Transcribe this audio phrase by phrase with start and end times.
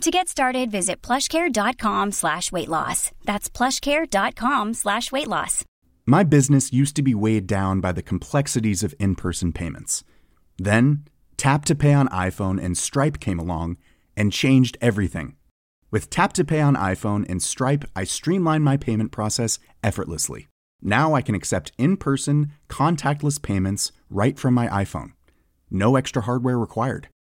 [0.00, 3.10] To get started, visit plushcare.com slash weight loss.
[3.24, 5.64] That's plushcare.com slash weight loss.
[6.04, 10.04] My business used to be weighed down by the complexities of in person payments.
[10.58, 11.04] Then,
[11.36, 13.78] Tap to Pay on iPhone and Stripe came along
[14.16, 15.36] and changed everything.
[15.90, 20.48] With Tap to Pay on iPhone and Stripe, I streamlined my payment process effortlessly.
[20.82, 25.12] Now I can accept in person, contactless payments right from my iPhone.
[25.70, 27.08] No extra hardware required.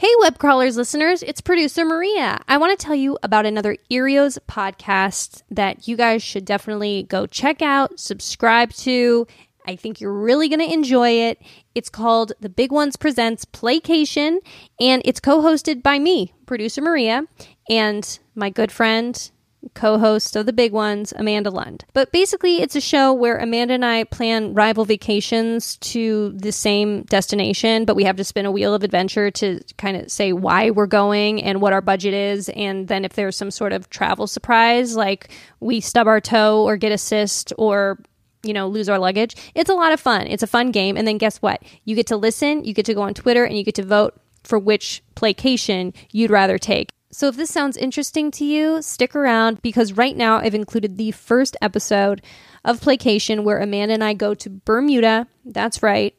[0.00, 2.40] Hey, web crawlers listeners, it's producer Maria.
[2.48, 7.26] I want to tell you about another Earios podcast that you guys should definitely go
[7.26, 9.26] check out, subscribe to.
[9.66, 11.42] I think you're really going to enjoy it.
[11.74, 14.38] It's called The Big Ones Presents Playcation,
[14.80, 17.26] and it's co hosted by me, producer Maria,
[17.68, 19.30] and my good friend,
[19.74, 21.84] co host of The Big Ones, Amanda Lund.
[21.92, 27.02] But basically, it's a show where Amanda and I plan rival vacations to the same
[27.02, 30.70] destination, but we have to spin a wheel of adventure to kind of say why
[30.70, 32.48] we're going and what our budget is.
[32.50, 36.76] And then if there's some sort of travel surprise, like we stub our toe or
[36.76, 37.98] get a cyst or
[38.42, 39.36] you know, lose our luggage.
[39.54, 40.26] It's a lot of fun.
[40.26, 40.96] It's a fun game.
[40.96, 41.62] And then guess what?
[41.84, 44.18] You get to listen, you get to go on Twitter, and you get to vote
[44.44, 46.88] for which playcation you'd rather take.
[47.12, 51.10] So if this sounds interesting to you, stick around because right now I've included the
[51.10, 52.22] first episode
[52.64, 55.26] of Playcation where Amanda and I go to Bermuda.
[55.44, 56.14] That's right.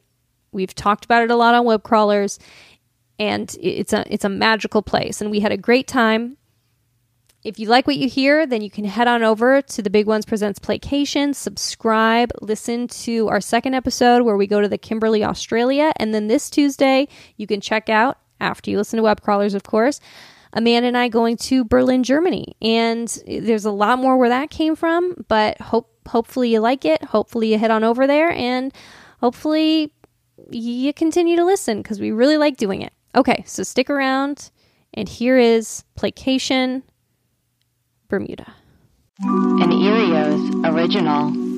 [0.52, 2.38] We've talked about it a lot on web crawlers
[3.18, 6.36] and it's a it's a magical place and we had a great time.
[7.42, 10.06] If you like what you hear, then you can head on over to the Big
[10.06, 15.24] Ones Presents Playcation, subscribe, listen to our second episode where we go to the Kimberley,
[15.24, 19.54] Australia, and then this Tuesday you can check out after you listen to web crawlers,
[19.54, 19.98] of course,
[20.52, 22.56] Amanda and I going to Berlin, Germany.
[22.60, 27.02] And there's a lot more where that came from, but hope hopefully you like it.
[27.04, 28.72] Hopefully you head on over there and
[29.20, 29.92] hopefully
[30.50, 32.92] you continue to listen because we really like doing it.
[33.14, 34.50] Okay, so stick around
[34.94, 36.82] and here is Playcation
[38.08, 38.54] Bermuda.
[39.20, 41.51] An Earios original.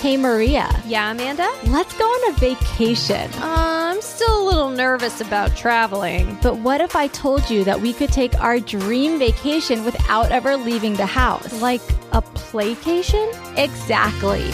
[0.00, 1.50] Hey Maria, Yeah, Amanda?
[1.66, 3.28] let's go on a vacation.
[3.34, 6.38] Uh, I'm still a little nervous about traveling.
[6.42, 10.56] But what if I told you that we could take our dream vacation without ever
[10.56, 11.60] leaving the house?
[11.60, 11.80] Like
[12.12, 13.26] a playcation?
[13.58, 14.44] Exactly.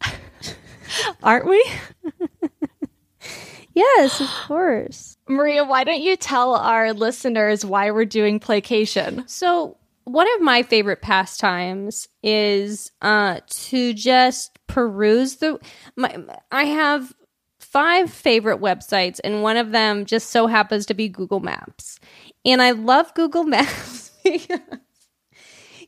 [0.00, 0.56] Friends.
[1.22, 1.64] Aren't we?
[3.74, 5.16] Yes, of course.
[5.28, 9.28] Maria, why don't you tell our listeners why we're doing Playcation?
[9.28, 15.58] So, one of my favorite pastimes is uh to just peruse the
[15.96, 16.16] my
[16.50, 17.14] I have
[17.72, 21.98] five favorite websites and one of them just so happens to be Google Maps.
[22.44, 24.60] And I love Google Maps because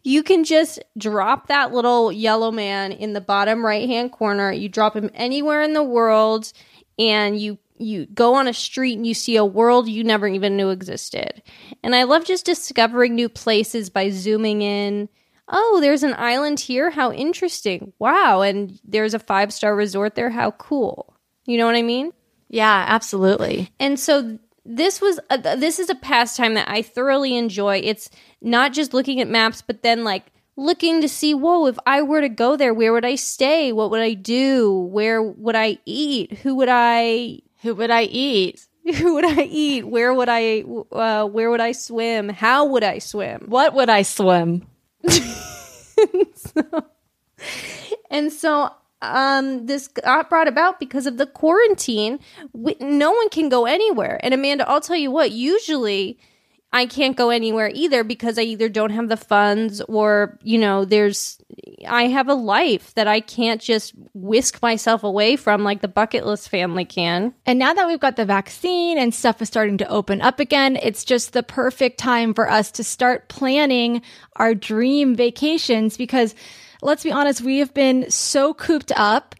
[0.02, 4.50] you can just drop that little yellow man in the bottom right hand corner.
[4.50, 6.52] You drop him anywhere in the world
[6.98, 10.56] and you you go on a street and you see a world you never even
[10.56, 11.42] knew existed.
[11.82, 15.08] And I love just discovering new places by zooming in.
[15.48, 16.90] Oh, there's an island here.
[16.90, 17.92] How interesting.
[17.98, 20.30] Wow, and there's a five-star resort there.
[20.30, 21.13] How cool.
[21.46, 22.12] You know what I mean?
[22.48, 23.70] Yeah, absolutely.
[23.80, 27.80] And so this was a, this is a pastime that I thoroughly enjoy.
[27.84, 28.10] It's
[28.40, 30.26] not just looking at maps, but then like
[30.56, 33.72] looking to see, whoa, if I were to go there, where would I stay?
[33.72, 34.72] What would I do?
[34.72, 36.38] Where would I eat?
[36.38, 38.66] Who would I Who would I eat?
[38.96, 39.86] who would I eat?
[39.86, 40.62] Where would I
[40.92, 42.28] uh, where would I swim?
[42.28, 43.46] How would I swim?
[43.48, 44.66] What would I swim?
[48.14, 48.70] And so
[49.12, 52.18] um, this got brought about because of the quarantine.
[52.52, 54.20] We, no one can go anywhere.
[54.22, 56.18] And Amanda, I'll tell you what, usually
[56.74, 60.84] I can't go anywhere either because I either don't have the funds or, you know,
[60.84, 61.40] there's,
[61.86, 66.26] I have a life that I can't just whisk myself away from like the bucket
[66.26, 67.32] list family can.
[67.46, 70.76] And now that we've got the vaccine and stuff is starting to open up again,
[70.82, 74.02] it's just the perfect time for us to start planning
[74.34, 76.34] our dream vacations because
[76.84, 79.34] let's be honest, we have been so cooped up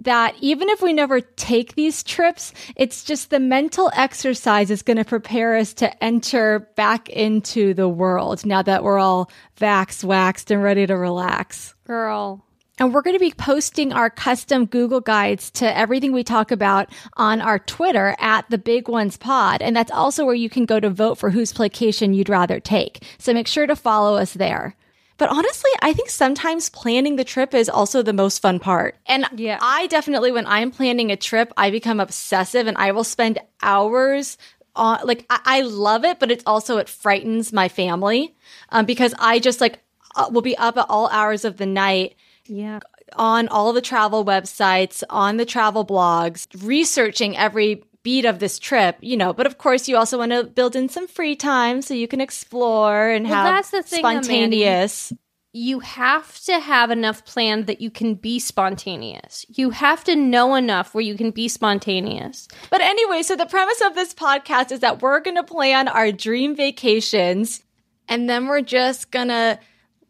[0.00, 4.96] that even if we never take these trips, it's just the mental exercise is going
[4.96, 10.50] to prepare us to enter back into the world now that we're all vax waxed
[10.50, 11.74] and ready to relax.
[11.84, 12.44] Girl.
[12.78, 16.88] And we're going to be posting our custom Google guides to everything we talk about
[17.18, 19.60] on our Twitter at the Big Ones Pod.
[19.60, 23.04] And that's also where you can go to vote for whose playcation you'd rather take.
[23.18, 24.76] So make sure to follow us there.
[25.20, 28.96] But honestly, I think sometimes planning the trip is also the most fun part.
[29.04, 29.58] And Yeah.
[29.60, 34.38] I definitely, when I'm planning a trip, I become obsessive and I will spend hours
[34.74, 38.34] on, like, I, I love it, but it's also, it frightens my family
[38.70, 39.80] um, because I just like
[40.16, 42.14] uh, will be up at all hours of the night
[42.46, 42.80] Yeah.
[43.14, 48.96] on all the travel websites, on the travel blogs, researching every beat of this trip,
[49.00, 51.92] you know, but of course you also want to build in some free time so
[51.94, 54.24] you can explore and Well, have that's the thing, Amanda.
[54.24, 55.12] spontaneous.
[55.52, 59.44] you have to have enough planned that you can be spontaneous.
[59.48, 62.46] You have to know enough where you can be spontaneous.
[62.70, 66.12] But anyway, so the premise of this podcast is that we're going to plan our
[66.12, 67.62] dream vacations
[68.08, 69.58] and then we're just going to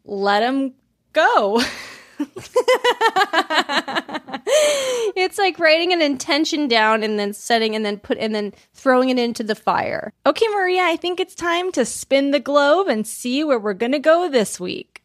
[0.05, 0.73] let them
[1.13, 1.61] go.
[5.13, 9.09] It's like writing an intention down and then setting and then put and then throwing
[9.09, 10.13] it into the fire.
[10.25, 13.91] okay, Maria, I think it's time to spin the globe and see where we're going
[13.91, 15.03] to go this week.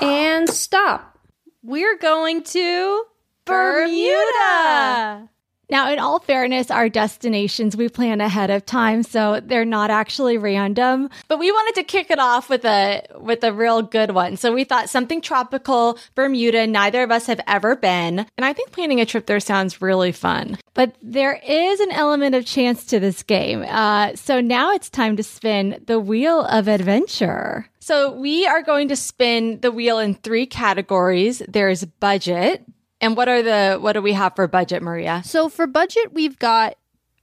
[0.00, 1.18] And stop.
[1.62, 3.04] We're going to
[3.44, 5.28] Bermuda.
[5.72, 10.36] Now, in all fairness, our destinations we plan ahead of time, so they're not actually
[10.36, 11.08] random.
[11.28, 14.36] But we wanted to kick it off with a with a real good one.
[14.36, 16.66] So we thought something tropical, Bermuda.
[16.66, 20.12] Neither of us have ever been, and I think planning a trip there sounds really
[20.12, 20.58] fun.
[20.74, 23.64] But there is an element of chance to this game.
[23.66, 27.66] Uh, so now it's time to spin the wheel of adventure.
[27.80, 31.40] So we are going to spin the wheel in three categories.
[31.48, 32.62] There's budget.
[33.02, 35.22] And what are the what do we have for budget, Maria?
[35.24, 36.76] So for budget, we've got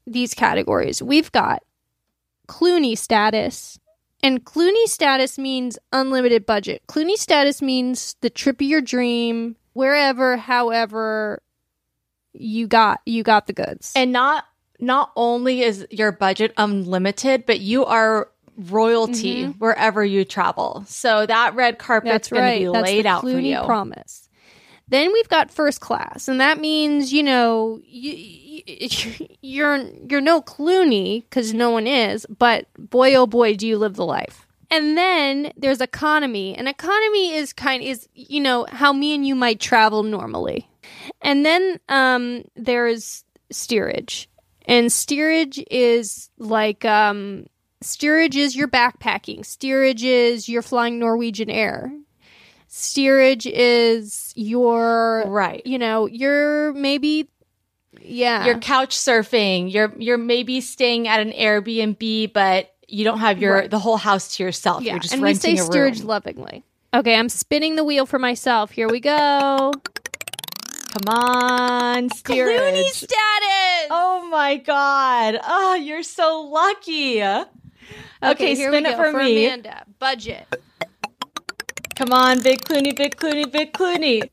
[0.06, 1.02] these categories.
[1.02, 1.64] We've got
[2.48, 3.80] Clooney status.
[4.22, 6.84] And Clooney status means unlimited budget.
[6.88, 11.42] Clooney status means the trip of your dream, wherever, however
[12.34, 13.94] you got you got the goods.
[13.96, 14.44] And not
[14.80, 19.52] not only is your budget unlimited, but you are royalty mm-hmm.
[19.60, 20.84] wherever you travel.
[20.88, 22.60] So that red carpet's That's going right.
[22.60, 23.62] to be That's laid the out for you.
[23.64, 24.29] promise.
[24.90, 28.62] Then we've got first class, and that means you know you,
[29.42, 29.78] you're
[30.10, 34.06] you're no Clooney because no one is, but boy oh boy do you live the
[34.06, 34.48] life.
[34.72, 39.36] And then there's economy, and economy is kind is you know how me and you
[39.36, 40.68] might travel normally.
[41.22, 44.28] And then um, there's steerage,
[44.66, 47.46] and steerage is like um,
[47.82, 49.46] steerage is your backpacking.
[49.46, 51.92] Steerage is you're flying Norwegian Air
[52.70, 55.62] steerage is your Right.
[55.66, 57.28] you know you're maybe
[58.02, 59.72] yeah You're couch surfing.
[59.74, 63.70] You're you're maybe staying at an Airbnb, but you don't have your Right.
[63.70, 64.84] the whole house to yourself.
[64.84, 68.72] yeah You're just and we say steerage lovingly okay i'm spinning the wheel for myself
[68.72, 69.72] here we go
[70.92, 72.60] Come on, steerage.
[72.60, 75.40] Clooney status Oh my god.
[75.48, 77.22] Oh, you're so lucky.
[77.22, 79.12] Okay, here spin we it go.
[79.12, 79.46] for me.
[79.46, 79.84] Amanda.
[80.00, 80.48] Budget.
[82.00, 84.30] Come on, Big Clooney, Big Clooney, Big Clooney.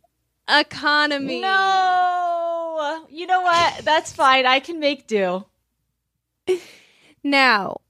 [0.49, 1.41] Economy.
[1.41, 3.05] No.
[3.11, 3.85] You know what?
[3.85, 4.47] That's fine.
[4.47, 5.47] I can make do.
[7.25, 7.81] Now,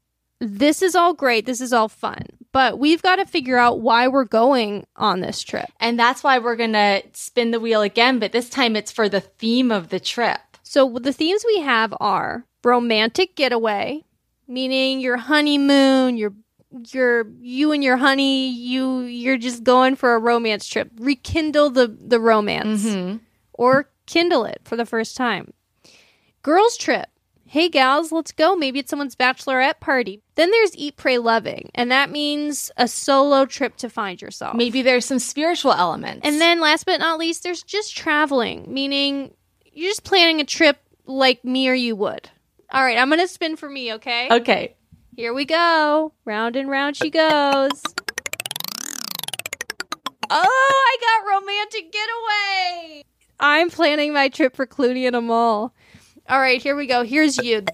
[0.41, 1.45] this is all great.
[1.45, 2.25] This is all fun.
[2.53, 5.69] But we've got to figure out why we're going on this trip.
[5.79, 9.11] And that's why we're going to spin the wheel again, but this time it's for
[9.11, 10.41] the theme of the trip.
[10.63, 14.05] So the themes we have are romantic getaway,
[14.49, 16.33] meaning your honeymoon, your
[16.91, 20.91] your you and your honey, you you're just going for a romance trip.
[20.99, 23.17] Rekindle the the romance Mm-hmm.
[23.55, 25.53] or kindle it for the first time.
[26.43, 27.07] Girls trip.
[27.49, 28.57] Hey gals, let's go.
[28.57, 30.21] Maybe it's someone's bachelorette party.
[30.35, 34.57] Then there's eat pray loving, and that means a solo trip to find yourself.
[34.57, 36.27] Maybe there's some spiritual elements.
[36.27, 39.33] And then last but not least, there's just traveling, meaning
[39.73, 42.29] you're just planning a trip like me or you would.
[42.73, 44.29] All right, I'm to spin for me, okay?
[44.31, 44.75] Okay.
[45.17, 46.13] Here we go.
[46.27, 47.71] Round and round she goes.
[50.29, 53.03] Oh, I got romantic getaway.
[53.41, 55.73] I'm planning my trip for Clooney and Amal.
[56.29, 57.03] All right, here we go.
[57.03, 57.65] Here's you.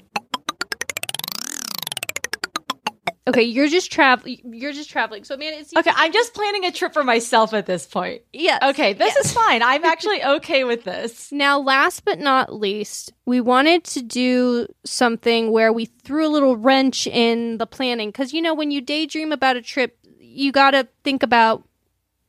[3.29, 4.41] Okay, you're just traveling.
[4.53, 5.23] You're just traveling.
[5.23, 8.23] So, man, it's Okay, I'm just planning a trip for myself at this point.
[8.33, 8.61] Yes.
[8.71, 9.27] Okay, this yes.
[9.27, 9.63] is fine.
[9.63, 11.31] I'm actually okay with this.
[11.31, 16.57] Now, last but not least, we wanted to do something where we threw a little
[16.57, 18.09] wrench in the planning.
[18.09, 21.63] Because, you know, when you daydream about a trip, you got to think about,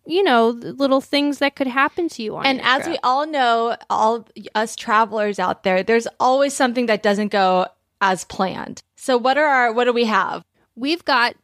[0.05, 2.93] you know, little things that could happen to you on And as trip.
[2.93, 7.65] we all know, all us travelers out there, there's always something that doesn't go
[7.99, 8.83] as planned.
[8.95, 10.43] So what are our what do we have?
[10.75, 11.35] We've got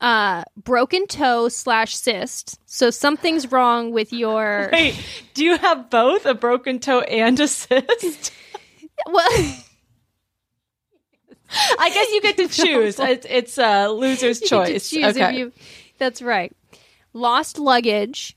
[0.00, 2.58] uh broken toe slash cyst.
[2.66, 4.70] So something's wrong with your.
[4.72, 4.96] Wait,
[5.34, 8.32] do you have both a broken toe and a cyst?
[9.06, 9.28] Well,
[11.78, 12.98] I guess you get to choose.
[12.98, 14.92] It's, it's a loser's you get to choice.
[14.94, 15.38] okay.
[15.38, 15.52] you-
[15.98, 16.52] that's right.
[17.12, 18.36] Lost luggage.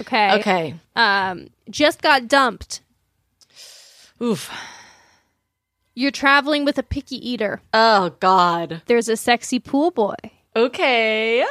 [0.00, 0.38] Okay.
[0.40, 0.74] okay.
[0.94, 2.80] Um, just got dumped.
[4.22, 4.50] Oof.
[5.98, 7.62] You're traveling with a picky eater.
[7.74, 8.82] Oh God.
[8.86, 10.14] There's a sexy pool boy.
[10.54, 11.44] Okay.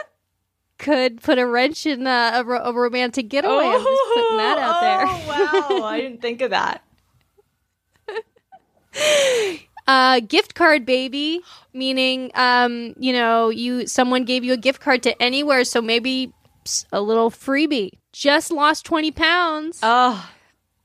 [0.77, 3.65] Could put a wrench in a, a, ro- a romantic getaway.
[3.65, 5.05] I'm just putting that out there.
[5.07, 5.85] Oh, wow.
[5.87, 6.83] I didn't think of that.
[9.87, 15.03] Uh, gift card, baby, meaning, um, you know, you someone gave you a gift card
[15.03, 16.33] to anywhere, so maybe
[16.91, 17.91] a little freebie.
[18.11, 20.27] Just lost twenty pounds, Oh,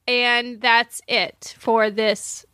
[0.07, 2.45] and that's it for this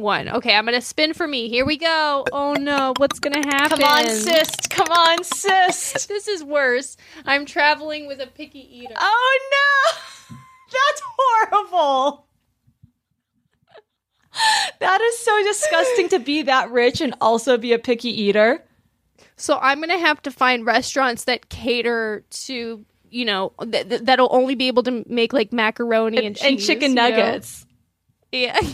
[0.00, 0.28] one.
[0.28, 1.48] Okay, I'm gonna spin for me.
[1.48, 2.24] Here we go.
[2.32, 3.78] Oh no, what's gonna happen?
[3.78, 4.70] come on, cyst.
[4.70, 6.08] Come on, cyst.
[6.08, 6.96] This is worse.
[7.24, 8.94] I'm traveling with a picky eater.
[8.98, 10.36] Oh no.
[10.72, 12.26] That's horrible.
[14.78, 18.64] That is so disgusting to be that rich and also be a picky eater.
[19.36, 24.28] So I'm gonna have to find restaurants that cater to you know th- th- that'll
[24.30, 27.08] only be able to make like macaroni and, And, cheese, and chicken you know?
[27.10, 27.66] nuggets.
[28.32, 28.58] Yeah.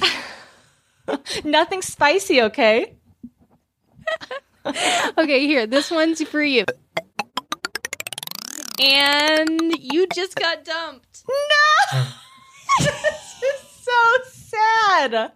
[1.44, 2.96] Nothing spicy, okay?
[5.18, 5.66] okay, here.
[5.66, 6.64] This one's for you.
[8.80, 11.24] And you just got dumped.
[11.28, 12.02] No!
[12.80, 15.32] this is so sad.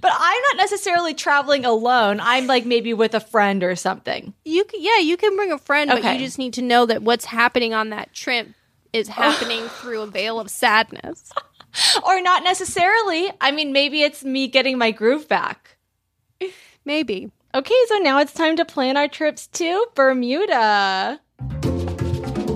[0.00, 2.18] But I'm not necessarily traveling alone.
[2.20, 4.34] I'm like maybe with a friend or something.
[4.44, 7.02] You can, yeah, you can bring a friend, but you just need to know that
[7.02, 8.48] what's happening on that trip
[8.92, 11.32] is happening through a veil of sadness.
[12.06, 13.30] Or not necessarily.
[13.40, 15.76] I mean, maybe it's me getting my groove back.
[16.84, 17.30] Maybe.
[17.54, 21.20] Okay, so now it's time to plan our trips to Bermuda.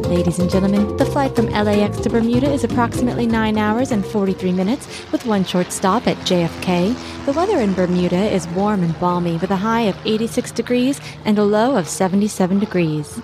[0.08, 4.52] Ladies and gentlemen, the flight from LAX to Bermuda is approximately 9 hours and 43
[4.52, 6.94] minutes with one short stop at JFK.
[7.26, 11.38] The weather in Bermuda is warm and balmy with a high of 86 degrees and
[11.38, 13.20] a low of 77 degrees.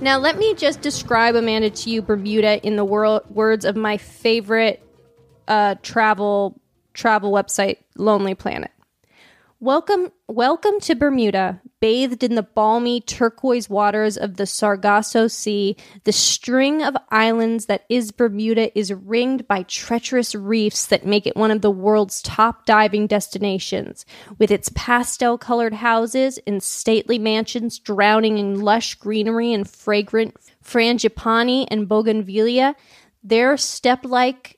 [0.00, 3.96] Now, let me just describe Amanda to you, Bermuda, in the wor- words of my
[3.96, 4.80] favorite
[5.48, 6.60] uh, travel
[6.94, 8.70] travel website, Lonely Planet.
[9.60, 11.60] Welcome, welcome to Bermuda.
[11.80, 17.84] Bathed in the balmy turquoise waters of the Sargasso Sea, the string of islands that
[17.88, 22.66] is Bermuda is ringed by treacherous reefs that make it one of the world's top
[22.66, 24.04] diving destinations.
[24.38, 31.68] With its pastel colored houses and stately mansions drowning in lush greenery and fragrant frangipani
[31.70, 32.74] and bougainvillea,
[33.22, 34.57] their step like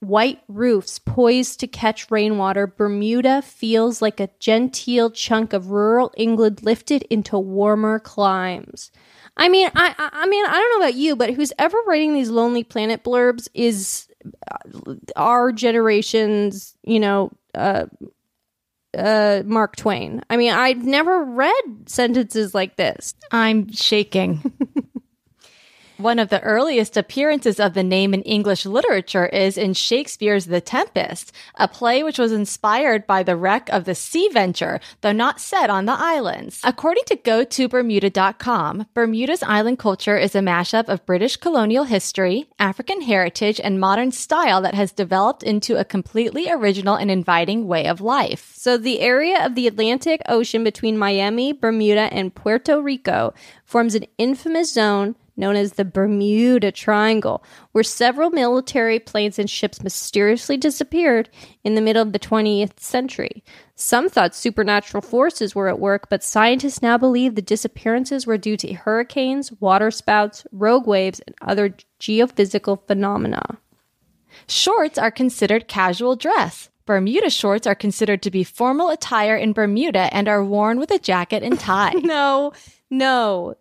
[0.00, 6.62] white roofs poised to catch rainwater, Bermuda feels like a genteel chunk of rural England
[6.62, 8.90] lifted into warmer climes.
[9.36, 12.30] I mean, I, I, mean, I don't know about you, but who's ever writing these
[12.30, 14.08] Lonely Planet blurbs is
[14.50, 17.86] uh, our generation's, you know, uh,
[18.96, 20.22] uh, Mark Twain.
[20.28, 23.14] I mean, I've never read sentences like this.
[23.30, 24.52] I'm shaking.
[25.98, 30.60] One of the earliest appearances of the name in English literature is in Shakespeare's The
[30.60, 35.40] Tempest, a play which was inspired by the wreck of the Sea Venture, though not
[35.40, 36.60] set on the islands.
[36.62, 43.58] According to GoToBermuda.com, Bermuda's island culture is a mashup of British colonial history, African heritage,
[43.58, 48.52] and modern style that has developed into a completely original and inviting way of life.
[48.54, 54.06] So, the area of the Atlantic Ocean between Miami, Bermuda, and Puerto Rico forms an
[54.16, 57.42] infamous zone known as the Bermuda Triangle,
[57.72, 61.30] where several military planes and ships mysteriously disappeared
[61.64, 63.42] in the middle of the 20th century.
[63.74, 68.56] Some thought supernatural forces were at work, but scientists now believe the disappearances were due
[68.56, 73.58] to hurricanes, waterspouts, rogue waves, and other geophysical phenomena.
[74.46, 76.70] Shorts are considered casual dress.
[76.86, 80.98] Bermuda shorts are considered to be formal attire in Bermuda and are worn with a
[80.98, 81.92] jacket and tie.
[82.02, 82.52] No,
[82.88, 83.54] no.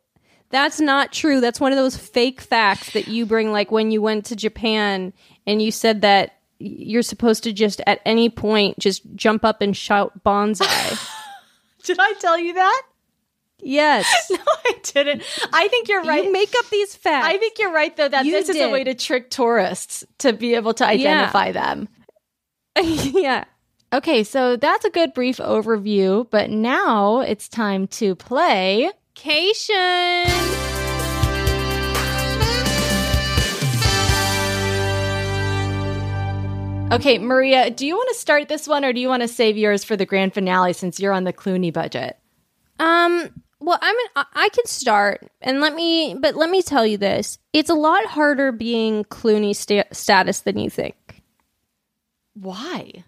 [0.50, 1.42] That's not true.
[1.42, 5.14] That's one of those fake facts that you bring, like when you went to Japan
[5.46, 9.76] and you said that you're supposed to just at any point just jump up and
[9.76, 11.10] shout bonsai.
[11.84, 12.82] Did I tell you that?
[13.62, 14.06] yes.
[14.32, 15.24] No, I didn't.
[15.54, 16.26] I think you're right.
[16.26, 17.28] You make up these facts.
[17.28, 20.34] I think you're right though that You this is a way to trick tourists to
[20.34, 21.88] be able to identify them.
[22.82, 23.46] yeah.
[23.94, 28.92] Okay, so that's a good brief overview, but now it's time to play.
[29.28, 30.26] Cation.
[36.94, 39.58] Okay, Maria, do you want to start this one or do you want to save
[39.58, 42.18] yours for the grand finale since you're on the Clooney budget?
[42.80, 43.30] Um.
[43.60, 43.96] Well, I'm.
[43.98, 46.16] An, I I can start, and let me.
[46.18, 50.58] But let me tell you this: it's a lot harder being Clooney sta- status than
[50.58, 51.22] you think.
[52.34, 53.04] Why?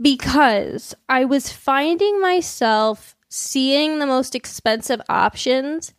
[0.00, 5.92] because I was finding myself seeing the most expensive options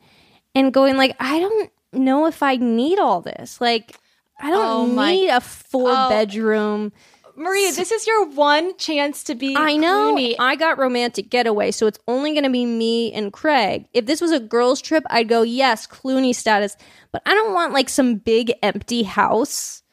[0.55, 3.59] and going like I don't know if I need all this.
[3.59, 3.97] Like
[4.39, 6.09] I don't Oh my- need a four Oh.
[6.09, 6.93] bedroom.
[7.37, 10.35] Maria, this is your one chance to be I know Clooney.
[10.39, 13.87] I got romantic getaway, so it's only going to be me and Craig.
[13.93, 16.77] If this was a girls trip, I'd go yes, Clooney status,
[17.11, 19.83] but I don't want like some big empty house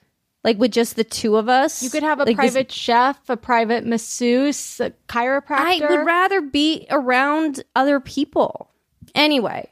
[0.45, 1.83] like with just the two of us.
[1.83, 5.83] You could have a Like, this- private chef, a private masseuse, a chiropractor.
[5.83, 8.71] I would rather be around other people.
[9.15, 9.69] Anyway,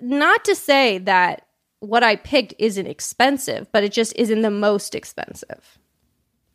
[0.00, 1.46] not to say that
[1.80, 5.78] what I picked isn't expensive, but it just isn't the most expensive.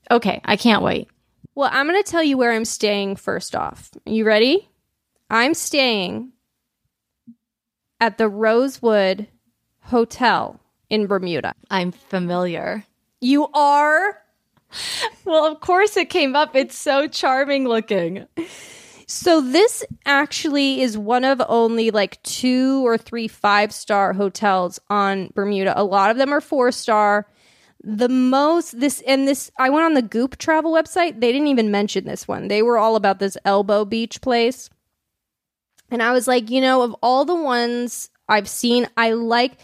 [0.09, 1.09] okay, I can't wait.
[1.55, 3.89] Well, I'm going to tell you where I'm staying first off.
[4.05, 4.69] You ready?
[5.29, 6.31] I'm staying
[7.99, 9.27] at the Rosewood
[9.81, 11.53] Hotel in Bermuda.
[11.69, 12.85] I'm familiar.
[13.27, 14.21] You are?
[15.25, 16.55] Well, of course it came up.
[16.55, 18.25] It's so charming looking.
[19.05, 25.31] So this actually is one of only like two or three five star hotels on
[25.35, 25.77] Bermuda.
[25.77, 27.27] A lot of them are four star.
[27.83, 31.19] The most this and this I went on the Goop travel website.
[31.19, 32.47] They didn't even mention this one.
[32.47, 34.69] They were all about this Elbow Beach place.
[35.91, 39.59] And I was like, you know, of all the ones I've seen, I like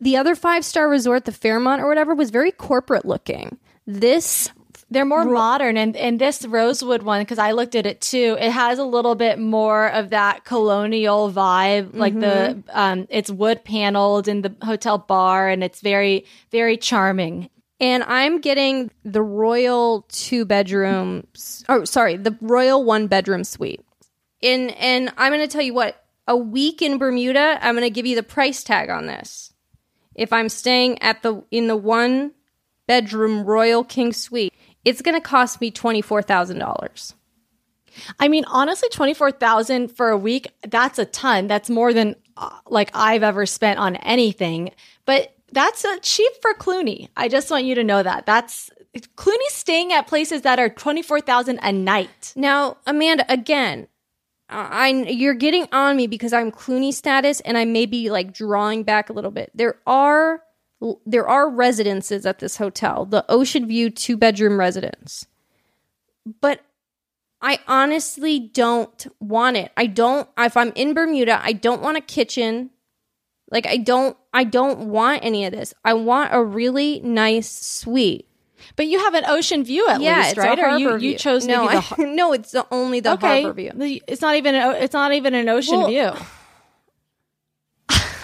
[0.00, 3.58] the other five star resort, the Fairmont or whatever, was very corporate looking.
[3.86, 4.50] This
[4.90, 8.36] They're more modern, and and this Rosewood one because I looked at it too.
[8.40, 13.64] It has a little bit more of that colonial vibe, like the um, it's wood
[13.64, 17.48] paneled in the hotel bar, and it's very very charming.
[17.80, 21.64] and I'm getting the royal two bedrooms.
[21.68, 23.80] Oh, sorry, the royal one bedroom suite.
[24.40, 27.58] In and I'm going to tell you what a week in Bermuda.
[27.60, 29.53] I'm going to give you the price tag on this.
[30.14, 32.32] If I'm staying at the in the one
[32.86, 34.52] bedroom royal king suite,
[34.84, 37.14] it's going to cost me twenty four thousand dollars.
[38.18, 40.48] I mean, honestly, twenty four thousand for a week.
[40.68, 41.46] That's a ton.
[41.46, 44.70] That's more than uh, like I've ever spent on anything.
[45.04, 47.08] But that's uh, cheap for Clooney.
[47.16, 48.26] I just want you to know that.
[48.26, 48.70] That's
[49.16, 52.32] Clooney's staying at places that are twenty four thousand a night.
[52.36, 53.86] Now, Amanda, again,
[54.48, 58.82] I you're getting on me because I'm Clooney status and I may be like drawing
[58.82, 59.50] back a little bit.
[59.54, 60.42] There are
[61.06, 65.26] there are residences at this hotel, the Ocean View two bedroom residence.
[66.40, 66.60] But
[67.40, 69.72] I honestly don't want it.
[69.76, 72.70] I don't if I'm in Bermuda, I don't want a kitchen.
[73.50, 75.72] Like I don't I don't want any of this.
[75.84, 78.28] I want a really nice suite.
[78.76, 80.58] But you have an ocean view at least, it's right?
[80.58, 81.18] a Or harbor you, you view.
[81.18, 83.42] chose no, the I- no, it's the only the okay.
[83.42, 84.00] harbor view.
[84.06, 86.12] It's not even an, it's not even an ocean Well- view.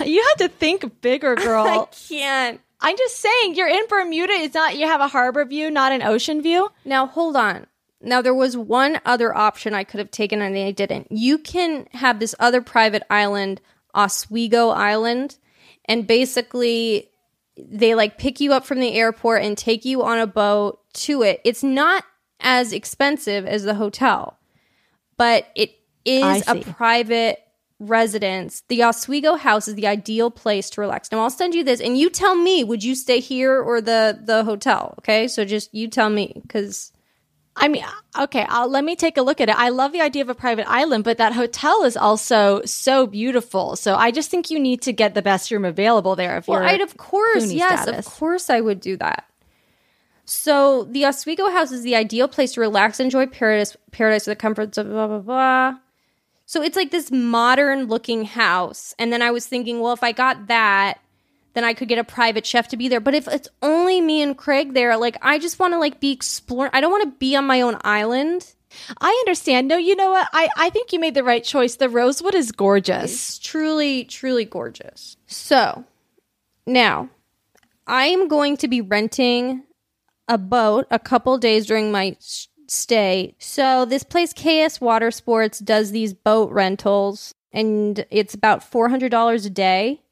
[0.06, 1.64] you have to think bigger, girl.
[1.64, 2.60] I can't.
[2.80, 4.32] I'm just saying, you're in Bermuda.
[4.32, 6.70] It's not you have a harbor view, not an ocean view.
[6.84, 7.66] Now hold on.
[8.02, 11.08] Now, there was one other option I could have taken and I didn't.
[11.10, 13.60] You can have this other private island,
[13.94, 15.36] Oswego Island,
[15.84, 17.09] and basically
[17.68, 21.22] they like pick you up from the airport and take you on a boat to
[21.22, 21.40] it.
[21.44, 22.04] It's not
[22.40, 24.38] as expensive as the hotel,
[25.16, 25.72] but it
[26.04, 27.40] is a private
[27.78, 28.62] residence.
[28.68, 31.10] The Oswego house is the ideal place to relax.
[31.10, 34.18] Now I'll send you this and you tell me would you stay here or the
[34.22, 35.26] the hotel, okay?
[35.28, 36.92] So just you tell me cuz
[37.60, 37.84] I mean,
[38.18, 39.54] okay, I'll, let me take a look at it.
[39.56, 43.76] I love the idea of a private island, but that hotel is also so beautiful.
[43.76, 46.38] So I just think you need to get the best room available there.
[46.38, 48.06] If Well, you're I'd of course, yes, status.
[48.06, 49.26] of course I would do that.
[50.24, 54.40] So the Oswego house is the ideal place to relax enjoy paradise, paradise with the
[54.40, 55.78] comforts of blah blah blah.
[56.46, 60.12] So it's like this modern looking house, and then I was thinking, well, if I
[60.12, 60.98] got that,
[61.54, 63.00] then I could get a private chef to be there.
[63.00, 66.12] But if it's only me and Craig there, like I just want to like be
[66.12, 66.70] exploring.
[66.74, 68.54] I don't want to be on my own island.
[69.00, 69.68] I understand.
[69.68, 70.28] No, you know what?
[70.32, 71.76] I, I think you made the right choice.
[71.76, 73.12] The Rosewood is gorgeous.
[73.12, 75.16] It's truly, truly gorgeous.
[75.26, 75.84] So
[76.66, 77.10] now
[77.86, 79.64] I am going to be renting
[80.28, 82.16] a boat a couple days during my
[82.68, 83.34] stay.
[83.38, 89.50] So this place, KS Water Sports, does these boat rentals, and it's about $400 a
[89.50, 90.02] day.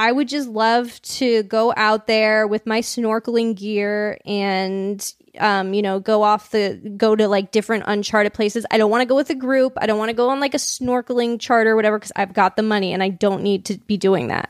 [0.00, 5.82] I would just love to go out there with my snorkeling gear and um, you
[5.82, 8.64] know, go off the go to like different uncharted places.
[8.70, 9.74] I don't want to go with a group.
[9.76, 12.56] I don't want to go on like a snorkeling charter or whatever because I've got
[12.56, 14.48] the money and I don't need to be doing that.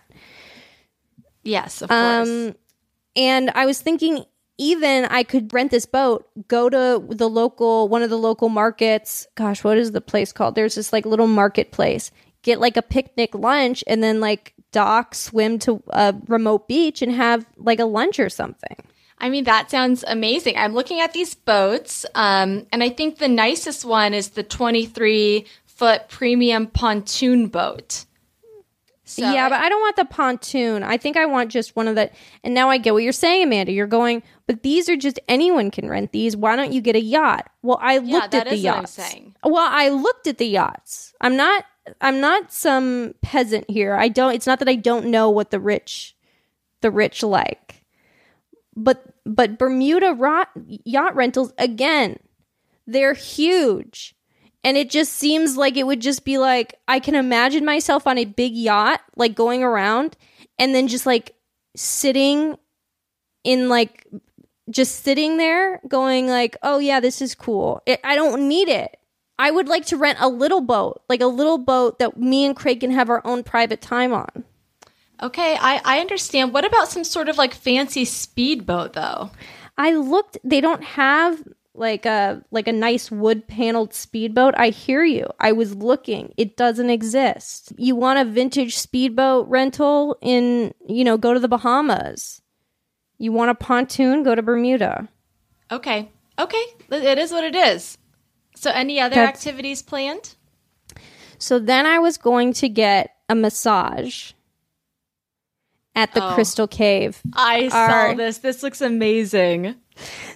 [1.42, 2.28] Yes, of course.
[2.28, 2.54] Um,
[3.16, 4.24] and I was thinking
[4.56, 9.26] even I could rent this boat, go to the local one of the local markets.
[9.34, 10.54] Gosh, what is the place called?
[10.54, 12.12] There's this like little marketplace.
[12.42, 17.12] Get like a picnic lunch and then like dock, swim to a remote beach and
[17.12, 18.76] have like a lunch or something.
[19.18, 20.56] I mean, that sounds amazing.
[20.56, 25.44] I'm looking at these boats, um, and I think the nicest one is the 23
[25.66, 28.06] foot premium pontoon boat.
[29.04, 30.84] So yeah, but I don't want the pontoon.
[30.84, 32.10] I think I want just one of the.
[32.44, 33.72] And now I get what you're saying, Amanda.
[33.72, 36.36] You're going, but these are just anyone can rent these.
[36.36, 37.48] Why don't you get a yacht?
[37.62, 38.92] Well, I looked at the is what I'm yachts.
[38.94, 39.36] saying.
[39.44, 41.14] Well, I looked at the yachts.
[41.20, 41.66] I'm not.
[42.00, 43.94] I'm not some peasant here.
[43.94, 44.34] I don't.
[44.34, 46.16] It's not that I don't know what the rich,
[46.80, 47.84] the rich like.
[48.74, 50.48] But but Bermuda rot,
[50.84, 52.18] yacht rentals again,
[52.88, 54.16] they're huge.
[54.64, 58.18] And it just seems like it would just be like I can imagine myself on
[58.18, 60.16] a big yacht, like going around,
[60.58, 61.36] and then just like
[61.76, 62.56] sitting
[63.44, 64.06] in like
[64.70, 68.96] just sitting there, going like, "Oh yeah, this is cool." It, I don't need it.
[69.38, 72.54] I would like to rent a little boat, like a little boat that me and
[72.54, 74.44] Craig can have our own private time on.
[75.22, 76.52] Okay, I, I understand.
[76.52, 79.30] What about some sort of like fancy speedboat though?
[79.76, 81.42] I looked they don't have
[81.74, 84.54] like a like a nice wood paneled speedboat.
[84.56, 85.26] I hear you.
[85.38, 86.34] I was looking.
[86.36, 87.72] It doesn't exist.
[87.78, 92.42] You want a vintage speedboat rental in, you know, go to the Bahamas.
[93.20, 95.06] You want a pontoon, go to Bermuda.
[95.70, 97.98] Okay, okay, it is what it is.
[98.56, 100.34] So, any other That's- activities planned?
[101.38, 104.32] So then I was going to get a massage
[105.94, 106.34] at the Oh.
[106.34, 107.20] Crystal Cave.
[107.34, 108.38] I saw saw this.
[108.38, 109.74] This looks amazing.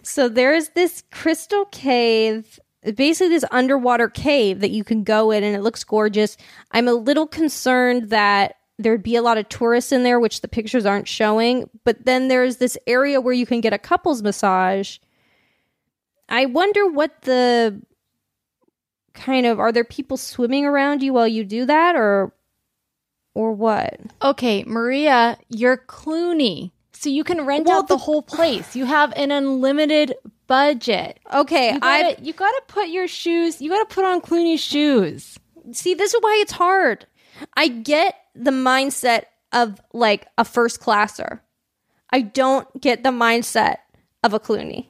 [0.03, 2.59] So there's this crystal cave,
[2.97, 6.37] basically this underwater cave that you can go in and it looks gorgeous.
[6.73, 10.48] I'm a little concerned that there'd be a lot of tourists in there, which the
[10.48, 11.68] pictures aren't showing.
[11.84, 14.98] But then there's this area where you can get a couples massage.
[16.28, 17.80] I wonder what the
[19.12, 22.32] kind of are there people swimming around you while you do that or
[23.34, 23.98] or what?
[24.22, 26.70] Okay, Maria, you're Clooney.
[26.92, 28.74] So you can rent Well, out the, the- whole place.
[28.76, 30.14] You have an unlimited
[30.46, 31.18] budget.
[31.32, 35.38] Okay, I you gotta put your shoes, you gotta put on Clooney's shoes.
[35.72, 37.06] see this is why it's hard
[37.57, 41.40] i get the mindset of like a first classer.
[42.11, 43.77] I don't get the mindset
[44.23, 44.88] of a clooney.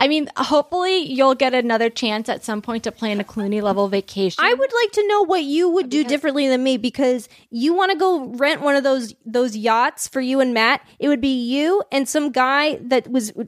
[0.00, 3.86] I mean, hopefully you'll get another chance at some point to plan a Clooney level
[3.86, 4.44] vacation.
[4.44, 7.92] i would like to know what you would do differently than me because you want
[7.92, 10.84] to go rent one of those those yachts for you and matt.
[10.98, 13.44] It would be you and some guy that was uh,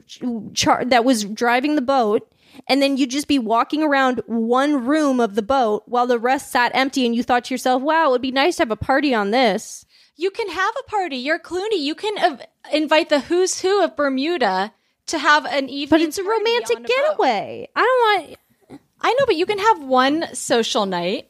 [0.53, 2.32] char- that was driving the boat
[2.67, 6.51] and then you'd just be walking around one room of the boat while the rest
[6.51, 8.75] sat empty and you thought to yourself wow it would be nice to have a
[8.75, 9.85] party on this
[10.15, 11.17] You can have a party.
[11.17, 11.79] You're Clooney.
[11.79, 12.37] You can uh,
[12.71, 14.71] invite the who's who of Bermuda
[15.07, 15.89] to have an evening.
[15.89, 16.95] but it's a romantic on a boat.
[16.95, 18.39] getaway i don't want
[19.05, 21.29] I know, but you can have one social night.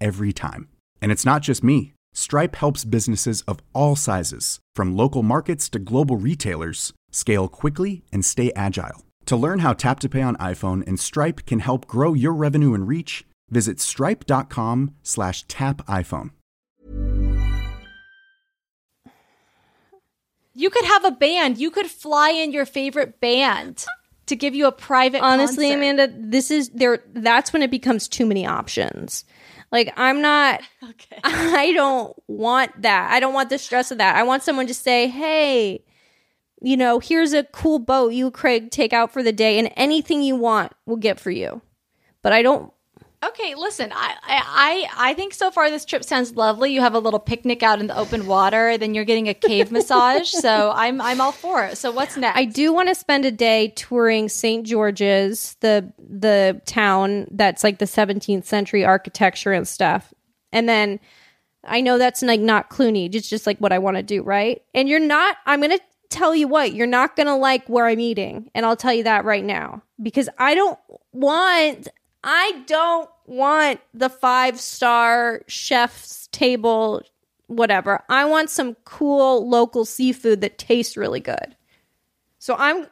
[0.00, 0.68] every time.
[1.00, 1.92] And it's not just me.
[2.14, 8.24] Stripe helps businesses of all sizes, from local markets to global retailers, scale quickly and
[8.24, 9.04] stay agile.
[9.26, 12.74] To learn how Tap to Pay on iPhone and Stripe can help grow your revenue
[12.74, 16.30] and reach, visit stripe.com slash tap iPhone.
[20.54, 21.58] You could have a band.
[21.58, 23.84] You could fly in your favorite band
[24.26, 25.76] to give you a private Honestly, concert.
[25.76, 27.04] Amanda, this is there.
[27.12, 29.24] That's when it becomes too many options.
[29.70, 30.60] Like I'm not.
[30.90, 31.20] Okay.
[31.24, 33.10] I don't want that.
[33.12, 34.16] I don't want the stress of that.
[34.16, 35.84] I want someone to say, "Hey,
[36.62, 40.22] you know, here's a cool boat you, Craig, take out for the day, and anything
[40.22, 41.62] you want, we'll get for you."
[42.22, 42.72] But I don't.
[43.20, 46.72] Okay, listen, I, I I think so far this trip sounds lovely.
[46.72, 49.72] You have a little picnic out in the open water, then you're getting a cave
[49.72, 50.28] massage.
[50.28, 51.78] So I'm I'm all for it.
[51.78, 52.38] So what's next?
[52.38, 54.64] I do want to spend a day touring St.
[54.64, 60.14] George's, the the town that's like the 17th century architecture and stuff.
[60.52, 61.00] And then
[61.64, 64.62] I know that's like not Clooney, it's just like what I want to do, right?
[64.74, 67.86] And you're not I'm going to tell you what, you're not going to like where
[67.86, 70.78] I'm eating, and I'll tell you that right now because I don't
[71.12, 71.88] want
[72.24, 77.02] I don't want the five star chef's table
[77.46, 78.02] whatever.
[78.08, 81.56] I want some cool local seafood that tastes really good.
[82.38, 82.86] So I'm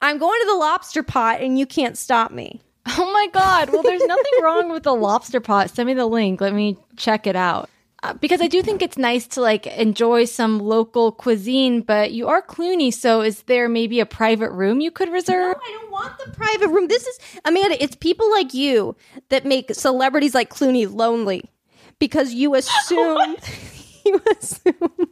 [0.00, 2.60] I'm going to the lobster pot and you can't stop me.
[2.86, 3.70] Oh my god!
[3.70, 5.70] Well, there's nothing wrong with the lobster pot.
[5.70, 6.40] Send me the link.
[6.40, 7.68] Let me check it out.
[8.02, 12.28] Uh, because I do think it's nice to like enjoy some local cuisine, but you
[12.28, 15.56] are Clooney, so is there maybe a private room you could reserve?
[15.60, 16.86] I don't want the private room.
[16.86, 18.94] This is Amanda, it's people like you
[19.30, 21.50] that make celebrities like Clooney lonely
[21.98, 23.36] because you assume
[24.06, 25.08] you assume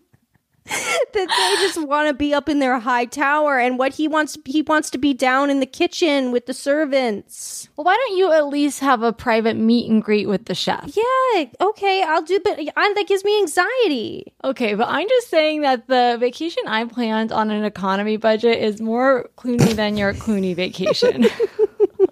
[1.12, 4.37] that they just want to be up in their high tower and what he wants
[4.44, 7.68] he wants to be down in the kitchen with the servants.
[7.76, 10.96] Well, why don't you at least have a private meet and greet with the chef?
[10.96, 14.35] Yeah, okay, I'll do but I, that gives me anxiety.
[14.44, 18.81] Okay, but I'm just saying that the vacation I planned on an economy budget is
[18.81, 21.26] more Clooney than your Clooney vacation.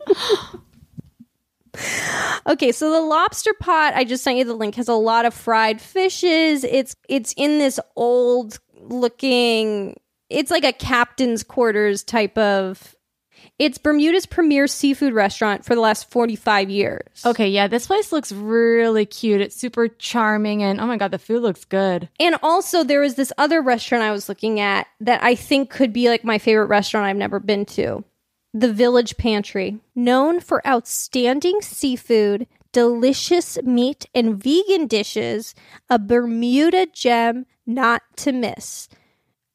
[2.47, 5.33] Okay, so the lobster pot, I just sent you the link, has a lot of
[5.33, 6.63] fried fishes.
[6.65, 9.99] It's it's in this old looking
[10.31, 12.95] it's like a captain's quarters type of
[13.59, 17.25] it's Bermuda's premier seafood restaurant for the last 45 years.
[17.25, 19.41] okay, yeah, this place looks really cute.
[19.41, 22.09] It's super charming, and oh my god, the food looks good.
[22.19, 25.93] And also there was this other restaurant I was looking at that I think could
[25.93, 28.03] be like my favorite restaurant I've never been to.
[28.57, 35.57] The Village Pantry, known for outstanding seafood, delicious meat, and vegan dishes,
[35.91, 38.89] a Bermuda gem not to miss.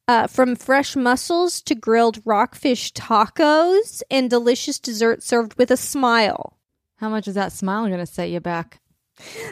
[0.06, 6.58] Uh, from fresh mussels to grilled rockfish tacos and delicious dessert served with a smile.
[6.96, 8.82] How much is that smile going to set you back?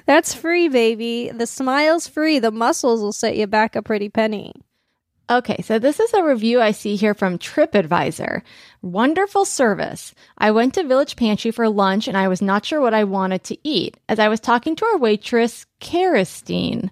[0.05, 1.31] That's free, baby.
[1.31, 2.39] The smile's free.
[2.39, 4.53] The mussels will set you back a pretty penny.
[5.31, 8.41] Okay, so this is a review I see here from TripAdvisor.
[8.81, 10.15] Wonderful service.
[10.39, 13.45] I went to Village Pantry for lunch and I was not sure what I wanted
[13.45, 13.99] to eat.
[14.09, 16.89] As I was talking to our waitress, Karistine,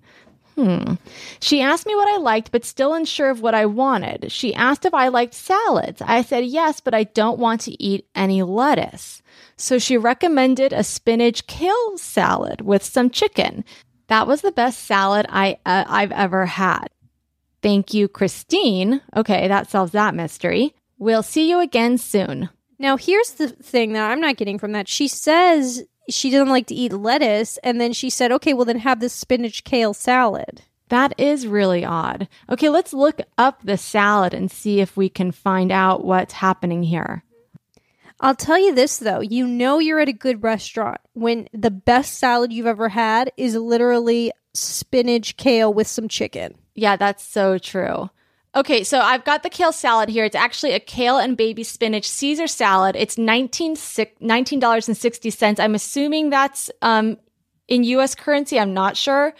[0.56, 0.94] Hmm.
[1.38, 4.32] She asked me what I liked, but still unsure of what I wanted.
[4.32, 6.00] She asked if I liked salads.
[6.00, 9.22] I said yes, but I don't want to eat any lettuce.
[9.58, 13.66] So she recommended a spinach kale salad with some chicken.
[14.06, 16.88] That was the best salad I uh, I've ever had.
[17.66, 19.00] Thank you, Christine.
[19.16, 20.72] Okay, that solves that mystery.
[20.98, 22.48] We'll see you again soon.
[22.78, 24.86] Now, here's the thing that I'm not getting from that.
[24.86, 28.78] She says she doesn't like to eat lettuce, and then she said, okay, well, then
[28.78, 30.62] have this spinach kale salad.
[30.90, 32.28] That is really odd.
[32.48, 36.84] Okay, let's look up the salad and see if we can find out what's happening
[36.84, 37.24] here.
[38.20, 39.18] I'll tell you this, though.
[39.22, 43.56] You know you're at a good restaurant when the best salad you've ever had is
[43.56, 46.54] literally spinach kale with some chicken.
[46.76, 48.10] Yeah, that's so true.
[48.54, 50.24] Okay, so I've got the kale salad here.
[50.24, 52.96] It's actually a kale and baby spinach Caesar salad.
[52.96, 55.60] It's $19, $19.60.
[55.60, 57.18] I'm assuming that's um,
[57.68, 58.58] in US currency.
[58.58, 59.34] I'm not sure.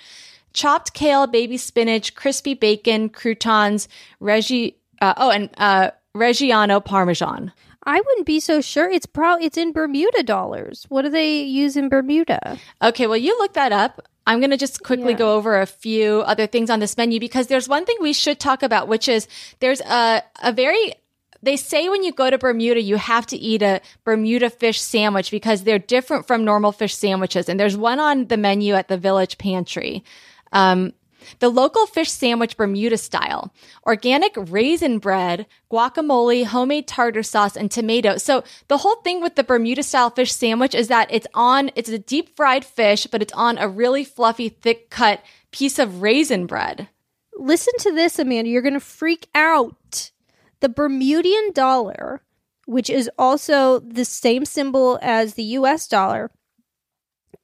[0.53, 3.89] Chopped kale, baby spinach, crispy bacon, croutons,
[4.21, 7.53] Reggi, uh, oh, and uh, Reggiano Parmesan.
[7.85, 8.91] I wouldn't be so sure.
[8.91, 10.85] It's probably it's in Bermuda dollars.
[10.89, 12.59] What do they use in Bermuda?
[12.83, 14.07] Okay, well, you look that up.
[14.27, 15.19] I'm going to just quickly Yeah.
[15.19, 18.41] go over a few other things on this menu because there's one thing we should
[18.41, 19.29] talk about, which is
[19.61, 20.95] there's a, a very,
[21.43, 25.31] they say when you go to Bermuda, you have to eat a Bermuda fish sandwich
[25.31, 27.49] because they're different from normal fish sandwiches.
[27.49, 30.03] And there's one on the menu at the Village Pantry.
[30.53, 30.93] Um,
[31.39, 33.53] the local fish sandwich Bermuda style,
[33.87, 38.17] organic raisin bread, guacamole, homemade tartar sauce, and tomato.
[38.17, 41.89] So the whole thing with the Bermuda style fish sandwich is that it's on, it's
[41.89, 46.47] a deep fried fish, but it's on a really fluffy, thick cut piece of raisin
[46.47, 46.89] bread.
[47.39, 48.51] Listen to this, Amanda.
[48.51, 50.11] You're going to freak out.
[50.61, 52.23] The Bermudian dollar,
[52.65, 56.31] which is also the same symbol as the US dollar,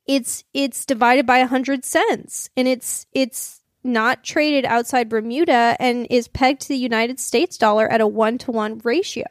[0.06, 6.28] it's it's divided by 100 cents and it's it's not traded outside Bermuda and is
[6.28, 9.26] pegged to the United States dollar at a 1 to 1 ratio.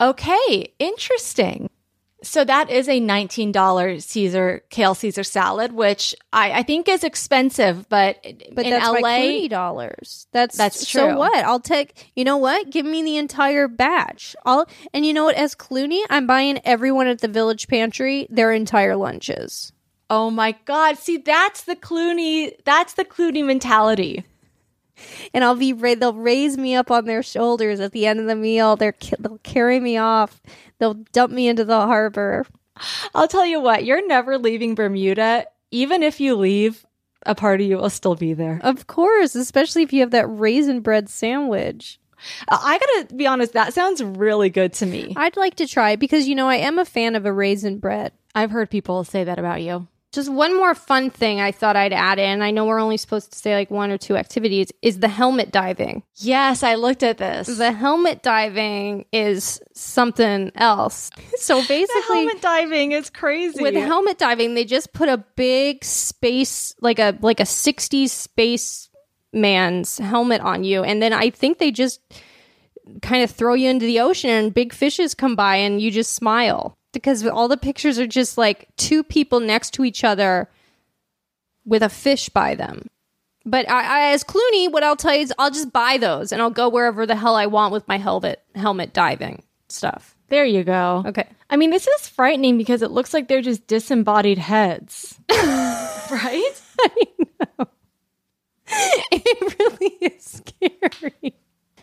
[0.00, 1.70] Okay, interesting.
[2.22, 7.88] So that is a $19 Caesar kale Caesar salad, which I, I think is expensive,
[7.88, 8.18] but
[8.52, 10.26] But in that's LA, my Clooney dollars.
[10.32, 11.02] That's That's true.
[11.02, 11.44] So what?
[11.44, 12.10] I'll take.
[12.16, 12.70] You know what?
[12.70, 14.34] Give me the entire batch.
[14.44, 15.36] I'll and you know what?
[15.36, 19.72] As Clooney, I'm buying everyone at the Village Pantry their entire lunches.
[20.08, 20.98] Oh my God.
[20.98, 24.24] See, that's the Clooney, that's the Clooney mentality.
[25.34, 28.26] and I'll be ra- they'll raise me up on their shoulders at the end of
[28.26, 28.76] the meal.
[28.76, 30.40] They're ca- they'll carry me off.
[30.78, 32.46] They'll dump me into the harbor.
[33.14, 35.46] I'll tell you what, you're never leaving Bermuda.
[35.70, 36.84] Even if you leave,
[37.24, 38.60] a part of you will still be there.
[38.62, 41.98] Of course, especially if you have that raisin bread sandwich.
[42.48, 45.12] I gotta be honest, that sounds really good to me.
[45.16, 47.78] I'd like to try it because you know I am a fan of a raisin
[47.78, 48.12] bread.
[48.34, 49.88] I've heard people say that about you.
[50.12, 52.40] Just one more fun thing I thought I'd add in.
[52.40, 55.50] I know we're only supposed to say like one or two activities is the helmet
[55.50, 56.04] diving.
[56.14, 57.46] Yes, I looked at this.
[57.48, 61.10] The helmet diving is something else.
[61.38, 63.60] So The basically helmet diving is crazy.
[63.62, 68.88] with helmet diving they just put a big space like a like a 60s space
[69.34, 72.00] man's helmet on you and then I think they just
[73.02, 76.14] kind of throw you into the ocean and big fishes come by and you just
[76.14, 80.48] smile because all the pictures are just like two people next to each other
[81.66, 82.88] with a fish by them.
[83.44, 86.40] But I, I, as Clooney, what I'll tell you is I'll just buy those and
[86.40, 90.16] I'll go wherever the hell I want with my helmet helmet diving stuff.
[90.28, 91.04] there you go.
[91.06, 91.28] Okay.
[91.50, 95.20] I mean, this is frightening because it looks like they're just disembodied heads.
[95.30, 96.62] right?
[96.80, 97.04] I
[97.58, 97.68] know.
[99.12, 101.34] It really is scary.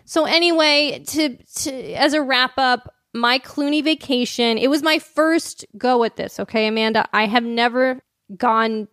[0.06, 5.66] So anyway, to to as a wrap up, my Clooney vacation, it was my first
[5.78, 7.08] go at this, okay, Amanda?
[7.14, 8.02] I have never
[8.38, 8.88] gone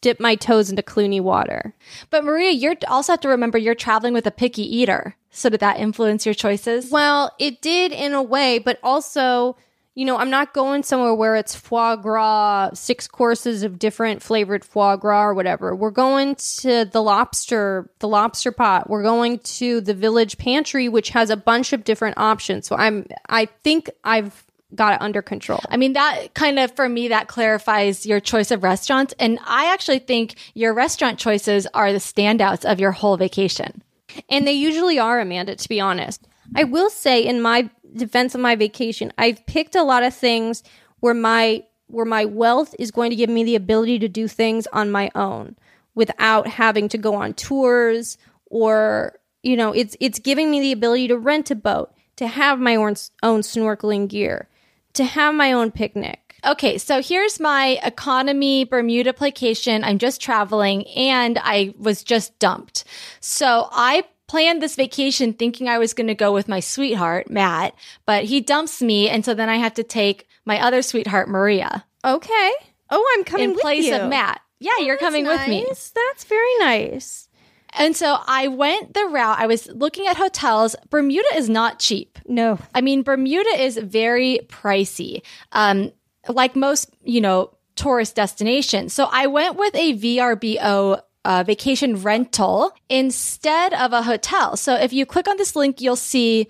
[0.00, 1.74] dip my toes into Clooney water.
[2.10, 5.16] But Maria, you also have to remember you're traveling with a picky eater.
[5.30, 6.90] So did that influence your choices?
[6.90, 9.56] Well, it did in a way, but also,
[9.94, 14.64] you know, I'm not going somewhere where it's foie gras, six courses of different flavored
[14.64, 15.74] foie gras or whatever.
[15.74, 18.90] We're going to the lobster, the lobster pot.
[18.90, 22.66] We're going to the village pantry, which has a bunch of different options.
[22.66, 25.60] So I'm, I think I've got it under control.
[25.68, 29.14] I mean, that kind of, for me, that clarifies your choice of restaurants.
[29.20, 33.82] And I actually think your restaurant choices are the standouts of your whole vacation.
[34.28, 36.26] And they usually are, Amanda, to be honest.
[36.56, 40.62] I will say in my defense of my vacation, I've picked a lot of things
[41.00, 44.66] where my where my wealth is going to give me the ability to do things
[44.72, 45.56] on my own
[45.94, 51.08] without having to go on tours or you know, it's it's giving me the ability
[51.08, 54.48] to rent a boat, to have my own own snorkeling gear,
[54.94, 56.20] to have my own picnic.
[56.46, 59.84] Okay, so here's my economy Bermuda playcation.
[59.84, 62.84] I'm just traveling and I was just dumped.
[63.20, 67.74] So I planned this vacation thinking I was going to go with my sweetheart, Matt,
[68.06, 69.08] but he dumps me.
[69.08, 72.52] And so then I have to take my other sweetheart, Maria, Okay.
[72.90, 73.96] Oh, I'm coming in place you.
[73.96, 74.40] of Matt.
[74.60, 75.64] Yeah, you're That's coming with me.
[75.66, 77.28] That's very nice.
[77.76, 79.40] And so I went the route.
[79.40, 80.76] I was looking at hotels.
[80.90, 82.18] Bermuda is not cheap.
[82.26, 82.58] No.
[82.74, 85.22] I mean, Bermuda is very pricey.
[85.50, 85.92] Um,
[86.28, 88.92] like most, you know, tourist destinations.
[88.92, 94.56] So I went with a VRBO uh, vacation rental instead of a hotel.
[94.56, 96.48] So if you click on this link, you'll see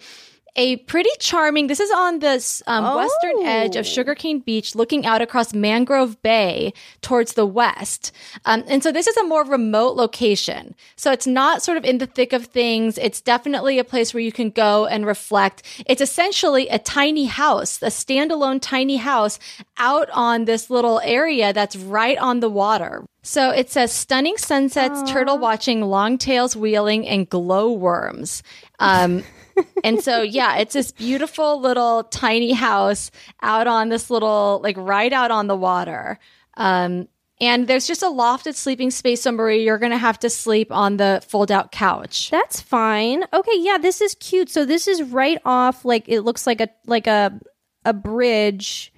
[0.57, 1.67] a pretty charming.
[1.67, 6.73] This is on this um, western edge of Sugarcane Beach, looking out across Mangrove Bay
[7.01, 8.13] towards the west.
[8.45, 10.75] Um, and so this is a more remote location.
[10.97, 12.99] So it's not sort of in the thick of things.
[12.99, 15.65] It's definitely a place where you can go and reflect.
[15.87, 19.39] It's essentially a tiny house, a standalone tiny house
[19.77, 23.05] out on this little area that's right on the water.
[23.25, 28.43] So it says stunning sunsets, turtle watching, long tails wheeling, and glow worms.
[28.79, 29.25] Um,
[29.85, 33.11] and so, yeah, it's this beautiful little tiny house
[33.43, 36.19] out on this little, like right out on the water.
[36.59, 37.09] Um,
[37.41, 39.23] and there's just a lofted sleeping space.
[39.23, 42.31] So, Marie, you're going to have to sleep on the fold out couch.
[42.31, 43.25] That's fine.
[43.33, 44.51] Okay, yeah, this is cute.
[44.51, 47.41] So this is right off like it looks like a like a
[47.85, 48.93] a bridge.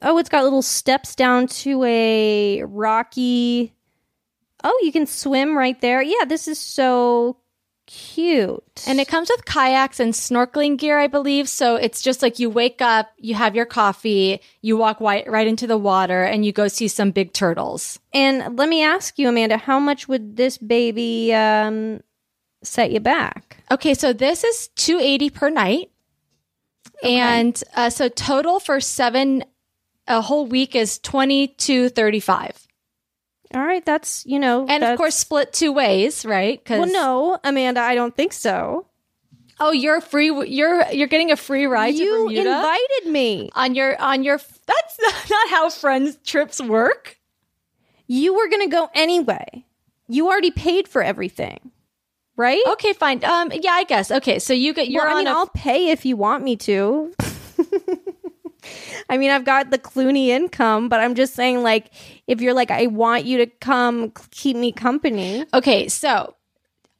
[0.00, 3.74] Oh, it's got little steps down to a rocky
[4.64, 6.02] Oh, you can swim right there.
[6.02, 7.36] Yeah, this is so
[7.86, 8.84] cute.
[8.86, 11.48] And it comes with kayaks and snorkeling gear, I believe.
[11.48, 15.46] So it's just like you wake up, you have your coffee, you walk wi- right
[15.46, 17.98] into the water, and you go see some big turtles.
[18.12, 22.00] And let me ask you, Amanda, how much would this baby um
[22.62, 23.58] set you back?
[23.70, 25.90] Okay, so this is 280 per night.
[27.04, 29.44] And uh, so total for seven,
[30.08, 32.66] a whole week is 20 to 35.
[33.54, 36.62] All right, that's, you know, And of course, split two ways, right?
[36.64, 38.86] 'Cause- Well, no, Amanda, I don't think so.
[39.60, 40.26] Oh, you're free.
[40.48, 43.50] You're you're getting a free ride to you invited me.
[43.56, 44.36] on your on your.
[44.66, 44.98] That's
[45.30, 47.18] not how friends trips work.
[48.06, 49.64] You were going to go anyway.
[50.08, 51.72] You already paid for everything.
[52.36, 52.62] Right?
[52.68, 53.24] Okay, fine.
[53.24, 54.12] Um, yeah, I guess.
[54.12, 56.44] Okay, so you get you're well, I on mean, a I'll pay if you want
[56.44, 57.12] me to.
[59.08, 61.90] I mean, I've got the Clooney income, but I'm just saying, like,
[62.26, 65.44] if you're like, I want you to come keep me company.
[65.54, 66.34] Okay, so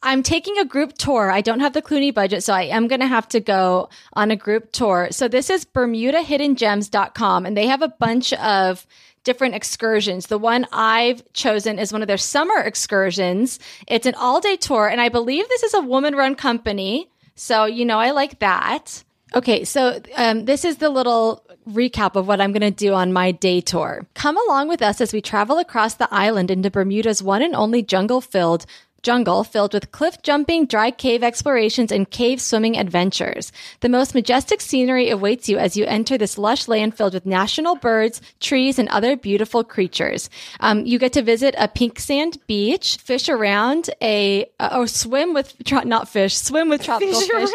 [0.02, 1.30] I'm taking a group tour.
[1.30, 4.30] I don't have the Clooney budget, so I am going to have to go on
[4.30, 5.08] a group tour.
[5.10, 8.86] So this is BermudaHiddenGems.com, and they have a bunch of
[9.24, 10.28] different excursions.
[10.28, 13.58] The one I've chosen is one of their summer excursions.
[13.86, 17.10] It's an all day tour, and I believe this is a woman run company.
[17.34, 19.02] So, you know, I like that.
[19.34, 23.12] Okay, so um, this is the little recap of what I'm going to do on
[23.12, 24.06] my day tour.
[24.14, 27.82] Come along with us as we travel across the island into Bermuda's one and only
[27.82, 28.66] jungle filled
[29.02, 33.52] jungle filled with cliff jumping, dry cave explorations, and cave swimming adventures.
[33.80, 37.76] The most majestic scenery awaits you as you enter this lush land filled with national
[37.76, 40.30] birds, trees, and other beautiful creatures.
[40.60, 45.34] Um, you get to visit a pink sand beach, fish around a, uh, or swim
[45.34, 47.50] with, tro- not fish, swim with tropical fish,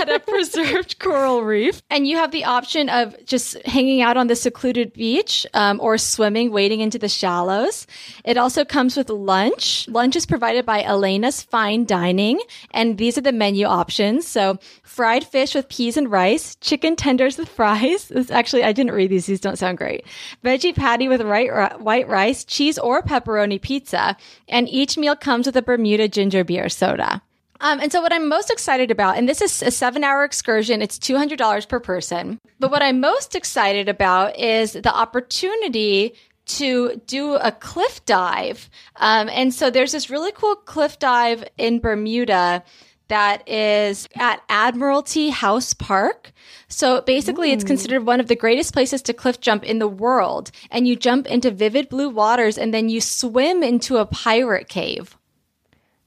[0.00, 1.82] at a preserved coral reef.
[1.90, 5.98] And you have the option of just hanging out on the secluded beach um, or
[5.98, 7.86] swimming, wading into the shallows.
[8.24, 9.86] It also comes with lunch.
[9.88, 12.38] Lunch is provided by Elena's Fine Dining,
[12.70, 14.24] and these are the menu options.
[14.24, 18.08] So, fried fish with peas and rice, chicken tenders with fries.
[18.20, 20.06] This, actually, I didn't read these; these don't sound great.
[20.44, 24.16] Veggie patty with white, ri- white rice, cheese or pepperoni pizza,
[24.48, 27.20] and each meal comes with a Bermuda ginger beer soda.
[27.60, 30.82] Um, and so what I'm most excited about, and this is a seven hour excursion,
[30.82, 32.38] it's $200 per person.
[32.60, 36.14] But what I'm most excited about is the opportunity
[36.58, 38.70] to do a cliff dive.
[38.96, 42.62] Um, and so there's this really cool cliff dive in Bermuda
[43.08, 46.32] that is at Admiralty House Park.
[46.68, 50.52] So basically, it's considered one of the greatest places to cliff jump in the world.
[50.70, 55.18] And you jump into vivid blue waters and then you swim into a pirate cave.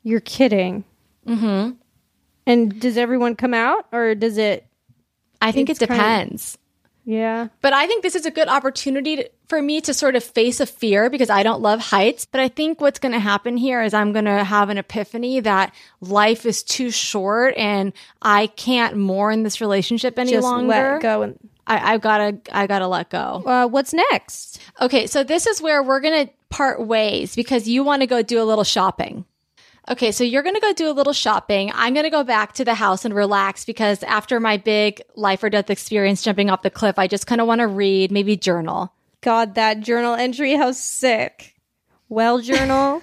[0.01, 0.85] You're kidding.
[1.27, 1.71] Mm-hmm.
[2.45, 4.65] And does everyone come out or does it?
[5.41, 6.57] I think it depends.
[7.05, 7.49] Yeah.
[7.61, 10.59] But I think this is a good opportunity to, for me to sort of face
[10.59, 12.25] a fear because I don't love heights.
[12.25, 15.39] But I think what's going to happen here is I'm going to have an epiphany
[15.41, 20.67] that life is too short and I can't mourn this relationship any Just longer.
[20.67, 21.21] let go.
[21.23, 23.43] And, I, I've got to, I got to let go.
[23.45, 24.59] uh, what's next?
[24.81, 28.21] Okay, so this is where we're going to part ways because you want to go
[28.21, 29.25] do a little shopping.
[29.89, 31.69] Okay, so you're going to go do a little shopping.
[31.73, 35.43] I'm going to go back to the house and relax because after my big life
[35.43, 38.37] or death experience jumping off the cliff, I just kind of want to read, maybe
[38.37, 38.93] journal.
[39.19, 41.55] God, that journal entry, how sick.
[42.07, 43.01] Well, journal,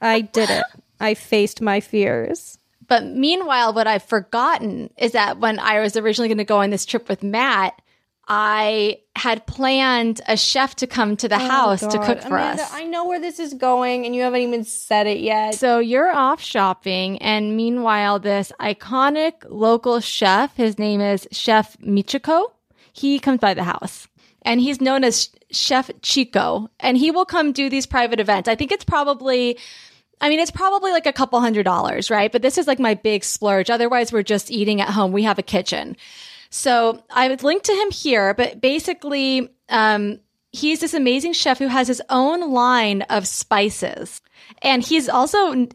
[0.00, 0.64] I did it.
[0.98, 2.58] I faced my fears.
[2.88, 6.70] But meanwhile, what I've forgotten is that when I was originally going to go on
[6.70, 7.80] this trip with Matt,
[8.28, 12.62] I had planned a chef to come to the oh, house to cook for Amanda,
[12.62, 12.72] us.
[12.74, 15.54] I know where this is going, and you haven't even said it yet.
[15.54, 22.52] So you're off shopping, and meanwhile, this iconic local chef, his name is Chef Michiko,
[22.92, 24.06] he comes by the house.
[24.42, 28.48] And he's known as Chef Chico, and he will come do these private events.
[28.48, 29.58] I think it's probably,
[30.20, 32.30] I mean, it's probably like a couple hundred dollars, right?
[32.30, 33.70] But this is like my big splurge.
[33.70, 35.12] Otherwise, we're just eating at home.
[35.12, 35.96] We have a kitchen.
[36.50, 40.20] So I would link to him here, but basically, um,
[40.52, 44.20] he's this amazing chef who has his own line of spices.
[44.62, 45.66] And he's also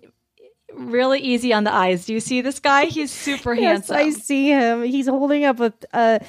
[0.73, 2.05] really easy on the eyes.
[2.05, 2.85] Do you see this guy?
[2.85, 3.95] He's super yes, handsome.
[3.97, 4.83] I see him.
[4.83, 6.19] He's holding up a, a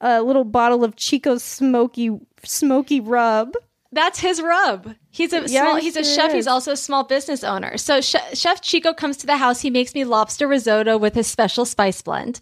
[0.00, 2.10] a little bottle of Chico's smoky
[2.44, 3.52] smoky rub.
[3.92, 4.94] That's his rub.
[5.10, 6.30] He's a Yeah, small, he's a chef.
[6.30, 6.34] is.
[6.34, 7.76] He's also a small business owner.
[7.78, 9.60] So Che- Chef Chico comes to the house.
[9.60, 12.40] He makes me lobster risotto with his special spice blend.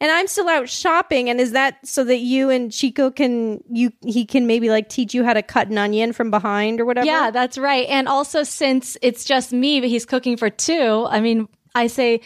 [0.00, 1.30] And I'm still out shopping.
[1.30, 5.14] And is that so that you and Chico can you he can maybe like teach
[5.14, 7.06] you how to cut an onion from behind or whatever?
[7.06, 7.86] Yeah, that's right.
[7.88, 12.20] And also, since it's just me, but he's cooking for two, I mean, I say,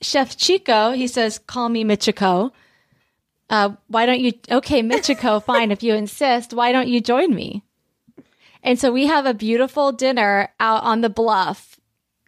[0.00, 2.52] Chef Chico, he says, call me Michiko.
[3.50, 7.64] Uh, why don't you, okay, Michiko, fine, if you insist, why don't you join me?
[8.62, 11.78] And so we have a beautiful dinner out on the bluff,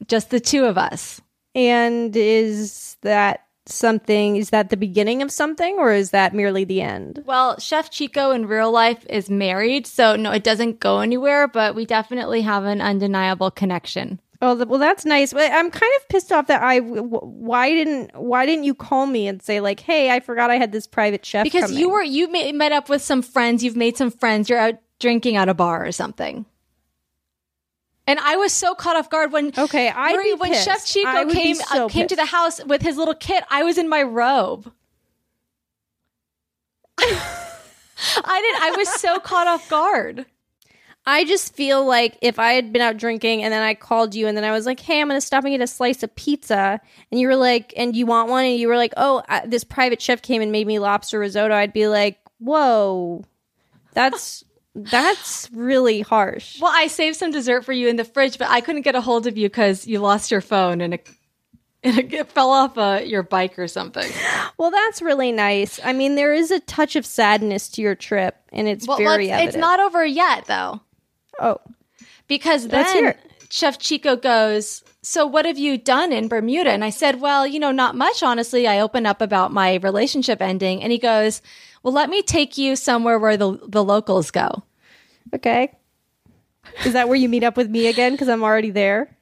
[0.06, 1.20] just the two of us.
[1.54, 6.80] And is that something is that the beginning of something or is that merely the
[6.80, 7.22] end?
[7.26, 11.74] Well, Chef Chico in real life is married, so no, it doesn't go anywhere, but
[11.74, 14.20] we definitely have an undeniable connection.
[14.42, 15.34] Oh, well, that's nice.
[15.34, 19.42] I'm kind of pissed off that i Why didn't Why didn't you call me and
[19.42, 22.28] say like, "Hey, I forgot I had this private chef." because coming." you were you
[22.28, 25.86] met up with some friends you've made some friends you're out drinking at a bar
[25.86, 26.46] or something
[28.10, 31.24] and i was so caught off guard when Okay, Marie, be when chef chico I
[31.24, 34.02] came so uh, came to the house with his little kit i was in my
[34.02, 34.72] robe.
[36.98, 40.26] I didn't i was so caught off guard.
[41.06, 44.26] I just feel like if I had been out drinking and then I called you
[44.26, 46.14] and then I was like, "Hey, I'm going to stop and get a slice of
[46.14, 46.78] pizza,"
[47.10, 49.64] and you were like, "And you want one?" and you were like, "Oh, I, this
[49.64, 53.24] private chef came and made me lobster risotto," I'd be like, "Whoa,
[53.92, 54.44] that's
[54.74, 58.60] that's really harsh." well i saved some dessert for you in the fridge but i
[58.60, 61.10] couldn't get a hold of you because you lost your phone and it,
[61.82, 64.08] and it fell off uh, your bike or something
[64.58, 65.80] Well, that's really nice.
[65.82, 69.28] I mean, there is a touch of sadness to your trip, and it's well very
[69.28, 70.80] let's- it's not over yet though
[71.40, 71.56] Oh,
[72.28, 73.14] Because then.
[73.52, 76.70] Chef Chico goes, So what have you done in Bermuda?
[76.70, 78.68] And I said, Well, you know, not much, honestly.
[78.68, 80.82] I opened up about my relationship ending.
[80.84, 81.42] And he goes,
[81.82, 84.62] Well, let me take you somewhere where the, the locals go.
[85.34, 85.72] okay.
[86.84, 88.12] Is that where you meet up with me again?
[88.12, 89.16] Because I'm already there.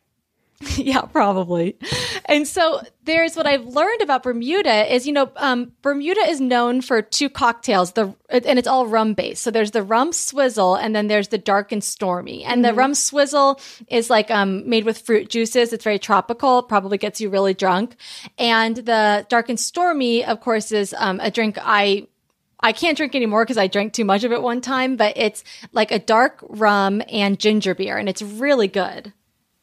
[0.76, 1.76] yeah, probably.
[2.24, 6.80] And so there's what I've learned about Bermuda is, you know, um, Bermuda is known
[6.80, 9.42] for two cocktails, the and it's all rum based.
[9.42, 12.42] So there's the rum swizzle, and then there's the dark and stormy.
[12.42, 15.72] And the rum swizzle is like um, made with fruit juices.
[15.72, 16.64] It's very tropical.
[16.64, 17.94] Probably gets you really drunk.
[18.36, 22.08] And the dark and stormy, of course, is um, a drink I
[22.60, 25.44] I can't drink anymore because I drank too much of it one time, but it's
[25.72, 29.12] like a dark rum and ginger beer, and it's really good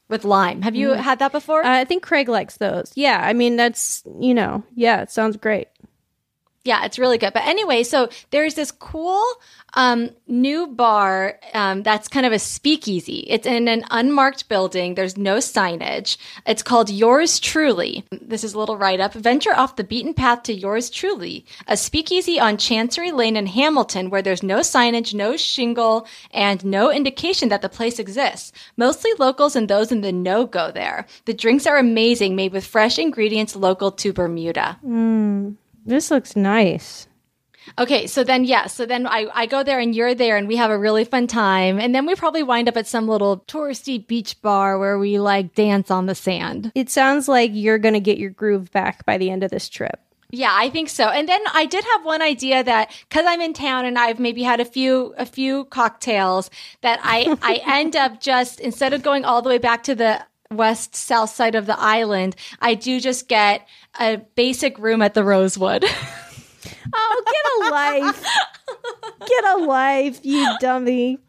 [0.08, 0.62] with lime.
[0.62, 1.66] Have you had that before?
[1.66, 2.92] Uh, I think Craig likes those.
[2.96, 5.68] Yeah, I mean that's you know, yeah, it sounds great.
[6.64, 7.34] yeah, it's really good.
[7.34, 9.24] But anyway, so there's this cool
[9.76, 13.26] um, new bar um, that's kind of a speakeasy.
[13.28, 14.96] It's in an unmarked building.
[14.96, 16.18] There's no signage.
[16.46, 18.06] It's called Yours Truly.
[18.12, 19.14] This is a little write up.
[19.14, 24.10] Venture off the beaten path to Yours Truly, a speakeasy on Chancery Lane in Hamilton
[24.10, 28.52] where there's no signage, no shingle, and no indication that the place exists.
[28.78, 31.06] Mostly locals and those in the know go there.
[31.26, 34.80] The drinks are amazing, made with fresh ingredients local to Bermuda.
[35.86, 37.08] This looks nice.
[37.78, 40.56] Okay, so then yeah, so then I, I go there and you're there and we
[40.56, 41.80] have a really fun time.
[41.80, 45.56] And then we probably wind up at some little touristy beach bar where we like
[45.56, 46.72] dance on the sand.
[46.76, 50.00] It sounds like you're gonna get your groove back by the end of this trip.
[50.32, 51.06] Yeah, I think so.
[51.08, 54.44] And then I did have one idea that because I'm in town and I've maybe
[54.44, 56.50] had a few a few cocktails
[56.82, 60.26] that I I end up just instead of going all the way back to the
[60.52, 63.68] west south side of the island, I do just get
[64.00, 65.86] a basic room at the Rosewood.
[66.94, 68.26] Oh, get a life.
[69.28, 71.20] get a life, you dummy.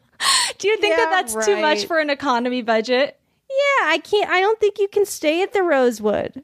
[0.57, 3.19] do you think Yeah, that that's too much for an economy budget?
[3.49, 4.29] Yeah, I can't.
[4.29, 6.43] I don't think you can stay at the Rosewood.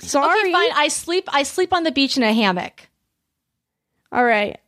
[0.00, 0.40] Sorry.
[0.40, 0.70] Okay, fine.
[0.74, 2.88] I sleep I sleep on the beach in a hammock.
[4.12, 4.58] All right.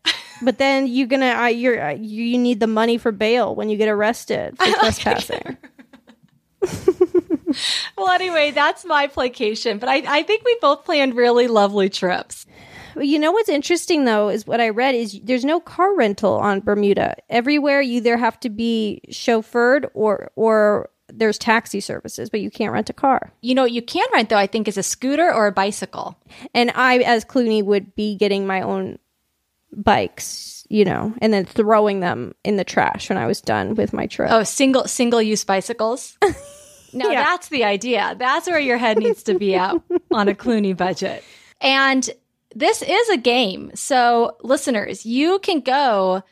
[0.42, 3.68] But then you're gonna uh, you're uh, you, you need the money for bail when
[3.68, 5.56] you get arrested for trespassing.
[7.96, 9.80] Well, anyway, that's my playcation.
[9.80, 12.46] But I, I think we both planned really lovely trips.
[12.94, 16.34] Well, you know what's interesting though is what I read is there's no car rental
[16.34, 17.16] on Bermuda.
[17.28, 22.72] Everywhere you either have to be chauffeured or or there's taxi services, but you can't
[22.72, 23.32] rent a car.
[23.40, 24.36] You know, what you can rent though.
[24.36, 26.16] I think is a scooter or a bicycle.
[26.54, 28.98] And I, as Clooney, would be getting my own
[29.72, 33.92] bikes, you know, and then throwing them in the trash when I was done with
[33.92, 34.30] my trip.
[34.32, 36.16] Oh, single single use bicycles.
[36.92, 37.22] No, Yeah.
[37.22, 38.16] that's the idea.
[38.18, 39.76] That's where your head needs to be at
[40.10, 41.22] on a Clooney budget.
[41.60, 42.10] And
[42.54, 43.70] this is a game.
[43.74, 46.22] So, listeners, you can go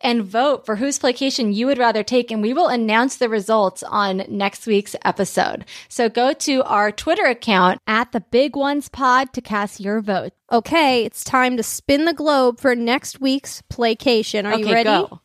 [0.00, 3.82] and vote for whose playcation you would rather take, and we will announce the results
[3.82, 5.64] on next week's episode.
[5.88, 10.32] So, go to our Twitter account at the Big Ones Pod to cast your vote.
[10.50, 14.46] Okay, it's time to spin the globe for next week's playcation.
[14.46, 14.84] Are you ready?
[14.84, 15.20] go.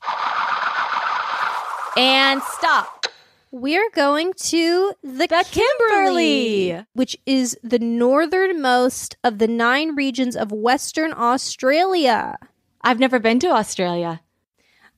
[1.95, 2.92] And stop.
[3.55, 6.83] We're going to the, The Kimberley.
[6.93, 12.35] which is the northernmost of the nine regions of Western Australia.
[12.81, 14.21] I've never been to Australia.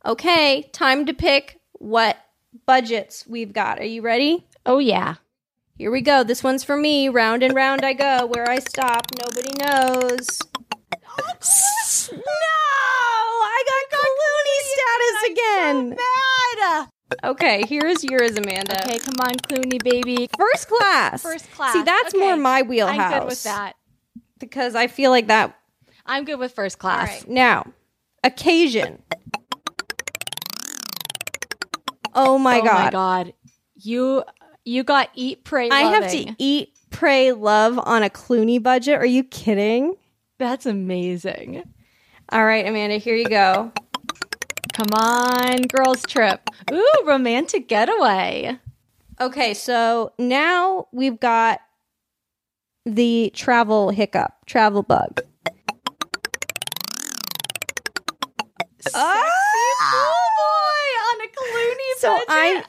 [0.06, 2.16] Okay, time to pick what
[2.66, 3.80] budgets we've got.
[3.80, 4.48] Are you ready?
[4.66, 5.16] Oh, yeah.
[5.78, 6.24] Here we go.
[6.24, 7.10] This one's for me.
[7.10, 8.26] Round and round I go.
[8.26, 10.40] Where I stop, nobody knows.
[12.10, 12.22] no!
[13.44, 15.98] I got Clooney status again.
[15.98, 16.88] Bad.
[17.24, 18.82] Okay, here's yours, Amanda.
[18.84, 20.30] Okay, come on, Clooney, baby.
[20.38, 21.22] First class.
[21.24, 21.74] First class.
[21.74, 22.24] See, that's Okay.
[22.24, 23.00] more my wheelhouse.
[23.00, 23.74] I'm good with that.
[24.40, 25.58] because I feel like that.
[26.06, 27.26] I'm good with first class.
[27.28, 27.66] Now,
[28.24, 29.02] occasion.
[32.14, 32.84] Oh my oh god.
[32.86, 33.34] my god.
[33.76, 34.24] You
[34.64, 38.96] you got eat pray I have to eat, pray, love on a Clooney budget.
[38.96, 39.96] Are you kidding?
[40.38, 41.64] That's amazing.
[42.30, 43.72] All right, Amanda, here you go.
[44.76, 46.50] Come on, girls trip.
[46.70, 48.60] Ooh, romantic getaway.
[49.22, 51.62] Okay, so now we've got
[52.86, 55.22] the travel hiccup, travel bug.
[58.82, 59.30] Sexy ah!
[59.94, 60.12] pool
[60.44, 62.26] boy on a Clooney So budget.
[62.28, 62.64] I'm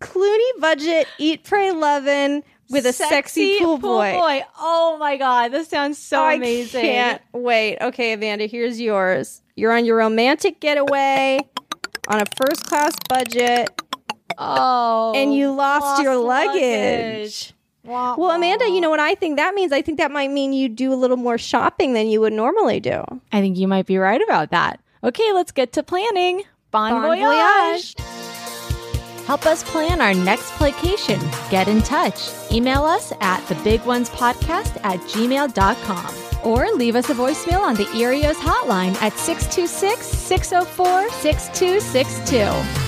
[0.00, 4.42] Clooney budget, eat, pray, lovin' with a sexy, pool, boy.
[4.58, 6.82] Oh my god, this sounds so I amazing.
[6.82, 7.78] can't wait.
[7.80, 9.42] Okay, Amanda, here's yours.
[9.56, 11.40] You're on your romantic getaway
[12.08, 13.68] on a first class budget,
[14.36, 17.52] Oh, and you lost, your luggage.
[17.84, 19.72] Wah, Well, Amanda, you know what I think that means?
[19.72, 22.80] I think that might mean you do a little more shopping than you would normally
[22.80, 23.02] do.
[23.32, 24.80] I think you might be right about that.
[25.02, 26.42] Okay, let's get to planning.
[26.70, 27.94] Bon, Bon voyage.
[29.28, 31.20] Help us plan our next playcation.
[31.50, 32.30] Get in touch.
[32.50, 36.14] Email us at thebiguonespodcast at gmail.com
[36.46, 42.87] or leave us a voicemail on the Erios hotline at 626 604 6262.